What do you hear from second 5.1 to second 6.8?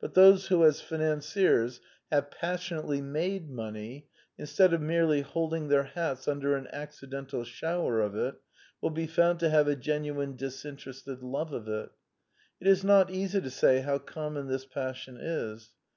holding their hats under an